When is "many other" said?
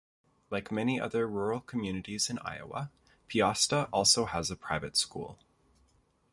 0.71-1.27